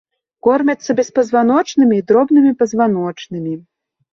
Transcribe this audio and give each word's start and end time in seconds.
Кормяцца 0.45 0.95
беспазваночнымі 0.99 1.95
і 1.99 2.07
дробнымі 2.13 2.55
пазваночнымі. 2.63 3.53